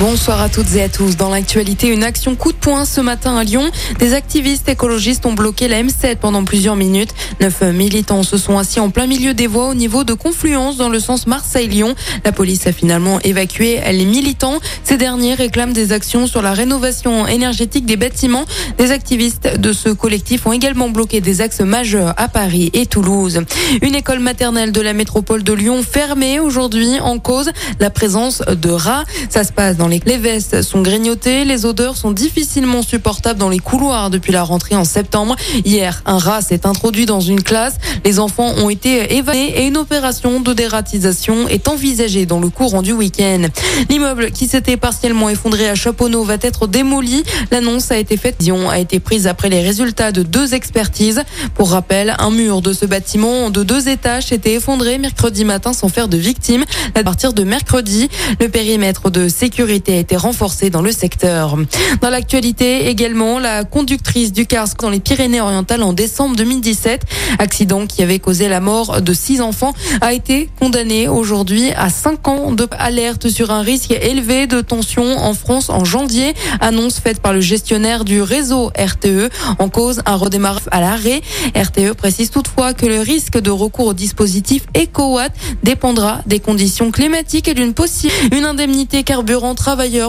Bonsoir 0.00 0.40
à 0.40 0.48
toutes 0.48 0.76
et 0.76 0.82
à 0.82 0.88
tous. 0.88 1.16
Dans 1.16 1.28
l'actualité, 1.28 1.88
une 1.88 2.04
action 2.04 2.36
coup 2.36 2.52
de 2.52 2.56
poing 2.56 2.84
ce 2.84 3.00
matin 3.00 3.36
à 3.36 3.42
Lyon. 3.42 3.68
Des 3.98 4.14
activistes 4.14 4.68
écologistes 4.68 5.26
ont 5.26 5.32
bloqué 5.32 5.66
la 5.66 5.82
M7 5.82 6.18
pendant 6.18 6.44
plusieurs 6.44 6.76
minutes. 6.76 7.12
Neuf 7.40 7.62
militants 7.62 8.22
se 8.22 8.38
sont 8.38 8.58
assis 8.58 8.78
en 8.78 8.90
plein 8.90 9.08
milieu 9.08 9.34
des 9.34 9.48
voies 9.48 9.68
au 9.68 9.74
niveau 9.74 10.04
de 10.04 10.12
confluence 10.12 10.76
dans 10.76 10.88
le 10.88 11.00
sens 11.00 11.26
Marseille-Lyon. 11.26 11.96
La 12.24 12.30
police 12.30 12.68
a 12.68 12.72
finalement 12.72 13.18
évacué 13.22 13.80
les 13.90 14.04
militants. 14.04 14.60
Ces 14.84 14.98
derniers 14.98 15.34
réclament 15.34 15.72
des 15.72 15.90
actions 15.90 16.28
sur 16.28 16.42
la 16.42 16.52
rénovation 16.52 17.26
énergétique 17.26 17.84
des 17.84 17.96
bâtiments. 17.96 18.44
Des 18.78 18.92
activistes 18.92 19.58
de 19.58 19.72
ce 19.72 19.88
collectif 19.88 20.46
ont 20.46 20.52
également 20.52 20.90
bloqué 20.90 21.20
des 21.20 21.40
axes 21.40 21.60
majeurs 21.60 22.14
à 22.18 22.28
Paris 22.28 22.70
et 22.72 22.86
Toulouse. 22.86 23.40
Une 23.82 23.96
école 23.96 24.20
maternelle 24.20 24.70
de 24.70 24.80
la 24.80 24.92
métropole 24.92 25.42
de 25.42 25.52
Lyon 25.52 25.82
fermée 25.82 26.38
aujourd'hui 26.38 27.00
en 27.00 27.18
cause 27.18 27.50
la 27.80 27.90
présence 27.90 28.42
de 28.42 28.70
rats. 28.70 29.02
Ça 29.28 29.42
se 29.42 29.52
passe 29.52 29.76
dans 29.76 29.87
les, 29.88 30.16
vestes 30.16 30.62
sont 30.62 30.82
grignotées, 30.82 31.44
les 31.44 31.64
odeurs 31.64 31.96
sont 31.96 32.10
difficilement 32.10 32.82
supportables 32.82 33.38
dans 33.38 33.48
les 33.48 33.58
couloirs 33.58 34.10
depuis 34.10 34.32
la 34.32 34.42
rentrée 34.42 34.76
en 34.76 34.84
septembre. 34.84 35.36
Hier, 35.64 36.02
un 36.06 36.18
rat 36.18 36.42
s'est 36.42 36.66
introduit 36.66 37.06
dans 37.06 37.20
une 37.20 37.42
classe. 37.42 37.74
Les 38.04 38.18
enfants 38.18 38.52
ont 38.58 38.70
été 38.70 39.14
évacués 39.16 39.58
et 39.58 39.66
une 39.66 39.76
opération 39.76 40.40
de 40.40 40.52
dératisation 40.52 41.48
est 41.48 41.68
envisagée 41.68 42.26
dans 42.26 42.40
le 42.40 42.48
courant 42.48 42.82
du 42.82 42.92
week-end. 42.92 43.42
L'immeuble 43.88 44.30
qui 44.30 44.46
s'était 44.46 44.76
partiellement 44.76 45.28
effondré 45.28 45.68
à 45.68 45.74
Chaponneau 45.74 46.24
va 46.24 46.36
être 46.40 46.66
démoli. 46.66 47.22
L'annonce 47.50 47.90
a 47.90 47.98
été 47.98 48.16
faite. 48.16 48.36
Dion 48.38 48.68
a 48.68 48.78
été 48.78 49.00
prise 49.00 49.26
après 49.26 49.48
les 49.48 49.62
résultats 49.62 50.12
de 50.12 50.22
deux 50.22 50.54
expertises. 50.54 51.22
Pour 51.54 51.70
rappel, 51.70 52.14
un 52.18 52.30
mur 52.30 52.62
de 52.62 52.72
ce 52.72 52.86
bâtiment 52.86 53.50
de 53.50 53.62
deux 53.62 53.88
étages 53.88 54.26
s'était 54.26 54.54
effondré 54.54 54.98
mercredi 54.98 55.44
matin 55.44 55.72
sans 55.72 55.88
faire 55.88 56.08
de 56.08 56.16
victimes. 56.16 56.64
À 56.94 57.02
partir 57.02 57.32
de 57.32 57.44
mercredi, 57.44 58.08
le 58.40 58.48
périmètre 58.48 59.10
de 59.10 59.28
sécurité 59.28 59.77
a 59.86 59.96
été 59.96 60.16
renforcée 60.16 60.70
dans 60.70 60.82
le 60.82 60.92
secteur. 60.92 61.56
Dans 62.00 62.10
l'actualité 62.10 62.88
également, 62.88 63.38
la 63.38 63.64
conductrice 63.64 64.32
du 64.32 64.46
car 64.46 64.66
dans 64.80 64.90
les 64.90 65.00
Pyrénées-Orientales 65.00 65.82
en 65.82 65.92
décembre 65.92 66.36
2017, 66.36 67.02
accident 67.38 67.86
qui 67.86 68.02
avait 68.02 68.18
causé 68.18 68.48
la 68.48 68.60
mort 68.60 69.00
de 69.00 69.12
six 69.12 69.40
enfants, 69.40 69.72
a 70.00 70.12
été 70.12 70.48
condamnée 70.58 71.08
aujourd'hui 71.08 71.70
à 71.76 71.90
cinq 71.90 72.28
ans 72.28 72.52
de 72.52 72.68
alerte 72.78 73.28
sur 73.28 73.50
un 73.50 73.62
risque 73.62 73.92
élevé 73.92 74.46
de 74.46 74.60
tension 74.60 75.18
en 75.18 75.34
France 75.34 75.70
en 75.70 75.84
janvier. 75.84 76.34
Annonce 76.60 77.00
faite 77.00 77.20
par 77.20 77.32
le 77.32 77.40
gestionnaire 77.40 78.04
du 78.04 78.20
réseau 78.20 78.70
RTE 78.78 79.30
en 79.58 79.68
cause 79.68 80.02
un 80.06 80.16
redémarrage 80.16 80.62
à 80.70 80.80
l'arrêt. 80.80 81.22
RTE 81.54 81.94
précise 81.94 82.30
toutefois 82.30 82.74
que 82.74 82.86
le 82.86 83.00
risque 83.00 83.38
de 83.38 83.50
recours 83.50 83.86
au 83.86 83.94
dispositif 83.94 84.64
EcoWatt 84.76 85.32
dépendra 85.62 86.20
des 86.26 86.40
conditions 86.40 86.90
climatiques 86.90 87.48
et 87.48 87.54
d'une 87.54 87.74
possible 87.74 88.12
une 88.32 88.44
indemnité 88.44 89.02
carburant 89.02 89.54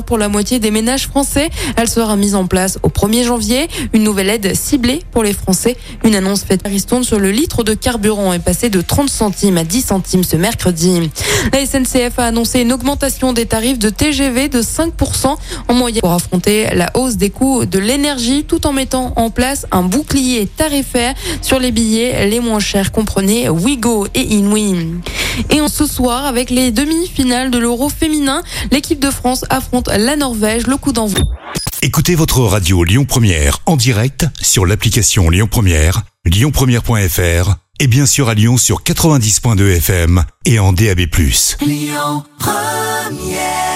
pour 0.06 0.18
la 0.18 0.30
moitié 0.30 0.60
des 0.60 0.72
ménages 0.72 1.08
français. 1.08 1.50
Elle 1.76 1.90
sera 1.90 2.16
mise 2.16 2.34
en 2.34 2.48
place 2.48 2.80
au 2.82 2.88
1er 2.88 3.26
janvier. 3.26 3.68
Une 3.92 4.04
nouvelle 4.04 4.30
aide 4.30 4.56
ciblée 4.56 5.02
pour 5.12 5.22
les 5.22 5.34
Français. 5.34 5.76
Une 6.06 6.16
annonce 6.16 6.44
faite 6.44 6.64
par 6.64 6.72
Ristourne 6.72 7.04
sur 7.04 7.20
le 7.20 7.30
litre 7.30 7.64
de 7.64 7.74
carburant 7.74 8.32
est 8.32 8.40
passée 8.40 8.70
de 8.70 8.80
30 8.80 9.10
centimes 9.10 9.58
à 9.58 9.66
10 9.66 9.82
centimes 9.82 10.24
ce 10.24 10.38
mercredi. 10.38 11.12
La 11.52 11.66
SNCF 11.66 12.20
a 12.20 12.28
annoncé 12.28 12.62
une 12.62 12.72
augmentation 12.72 13.34
des 13.34 13.48
tarifs 13.48 13.80
de 13.80 13.90
TGV 13.90 14.48
de 14.48 14.62
5% 14.62 15.36
en 15.68 15.74
moyenne 15.74 16.02
pour 16.02 16.14
affronter 16.14 16.74
la 16.74 16.90
hausse 16.94 17.18
des 17.18 17.30
coûts 17.30 17.66
de 17.66 17.80
l'énergie 17.80 18.46
tout 18.46 18.66
en 18.66 18.72
mettant 18.72 19.12
en 19.18 19.30
place 19.30 19.66
un 19.72 19.84
bouclier 19.84 20.48
tarifaire 20.48 21.16
sur 21.42 21.60
les 21.60 21.72
billets 21.72 22.30
les 22.30 22.40
moins 22.40 22.62
chers. 22.62 22.94
Comprenez 22.94 23.50
Wigo 23.50 24.08
et 24.16 24.22
Inouï. 24.22 25.02
Et 25.50 25.60
ce 25.68 25.86
soir, 25.86 26.26
avec 26.26 26.50
les 26.50 26.72
demi-finales 26.72 27.52
de 27.52 27.58
l'Euro 27.58 27.90
féminin, 27.90 28.44
l'équipe 28.72 29.00
de 29.00 29.12
France 29.12 29.46
affronte 29.50 29.88
la 29.88 30.16
Norvège. 30.16 30.68
Le 30.68 30.78
coup 30.78 30.92
d'envoi. 30.92 31.24
Écoutez 31.82 32.16
votre 32.16 32.42
radio 32.42 32.84
Lyon 32.84 33.06
Première 33.06 33.60
en 33.66 33.78
direct 33.78 34.26
sur 34.42 34.66
l'application 34.66 35.30
Lyon 35.30 35.48
Première, 35.50 36.04
lyonpremière.fr 36.26 37.56
et 37.80 37.88
bien 37.88 38.06
sûr 38.06 38.28
à 38.28 38.34
Lyon 38.34 38.58
sur 38.58 38.84
90.2 38.84 39.78
FM 39.78 40.24
et 40.46 40.60
en 40.60 40.74
DAB+. 40.74 41.00
Lyon 41.62 42.24
Première 42.38 43.69